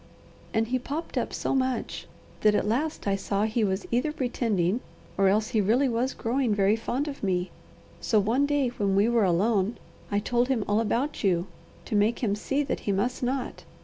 "And 0.51 0.69
he 0.69 0.79
popped 0.79 1.15
up 1.15 1.31
so 1.31 1.53
much 1.53 2.07
that 2.39 2.55
at 2.55 2.67
last 2.67 3.07
I 3.07 3.15
saw 3.15 3.43
he 3.43 3.63
was 3.63 3.85
either 3.91 4.11
pretending 4.11 4.79
or 5.15 5.27
else 5.27 5.49
he 5.49 5.61
really 5.61 5.87
was 5.87 6.15
growing 6.15 6.55
very 6.55 6.75
fond 6.75 7.07
of 7.07 7.21
me, 7.21 7.51
so 7.99 8.19
one 8.19 8.47
day 8.47 8.69
when 8.69 8.95
we 8.95 9.07
were 9.07 9.25
alone 9.25 9.77
I 10.09 10.17
told 10.17 10.47
him 10.47 10.65
all 10.67 10.79
about 10.79 11.23
you, 11.23 11.45
to 11.85 11.93
make 11.95 12.23
him 12.23 12.33
see 12.33 12.63
that 12.63 12.79
he 12.89 12.91
must 12.91 13.21
not. 13.21 13.63